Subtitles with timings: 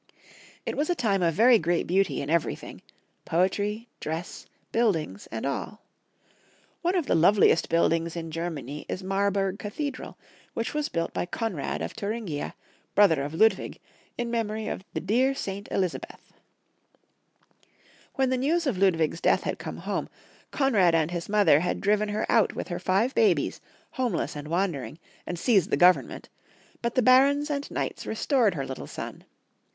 [0.65, 2.81] It was a time of very great beauty in everything—
[3.25, 5.83] poetry, dress, buildings, and all.
[6.81, 10.15] One of the loveliest buildings in Germany is Marburg Cathe dral,
[10.55, 12.55] which was built by Konrad of Thuringia,
[12.95, 13.79] brother of Ludwig,
[14.17, 16.33] in memory of the" dear saint Elizabeth."
[18.15, 20.51] When the news of Ludwig's death had 172 Young Folks* History of Germany.
[20.51, 23.61] come home, Konrad and his mother had driven her out with her five babies,
[23.91, 24.97] homeless and wandering,
[25.27, 26.29] and seized the goverment,
[26.81, 29.25] but the barons and knights restored her little son.